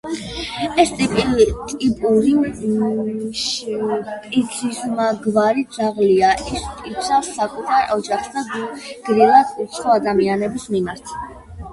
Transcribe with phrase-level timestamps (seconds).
[0.83, 1.45] ეს ტიპური
[3.41, 11.17] შპიცისმაგვარი ძაღლია, ის იცავს საკუთარ ოჯახს და გულგრილია უცხო ადამიანების მიმართ.